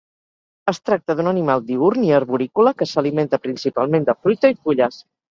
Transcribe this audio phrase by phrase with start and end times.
[0.71, 4.99] Es tracta d'un animal diürn i arborícola que s'alimenta principalment de fruita i fulles.